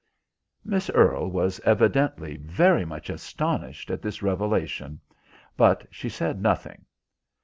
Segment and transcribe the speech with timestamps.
[0.65, 4.99] Miss Earle was evidently very much astonished at this revelation,
[5.55, 6.85] but she said nothing.